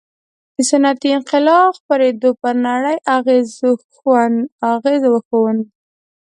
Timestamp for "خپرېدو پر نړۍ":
1.79-2.97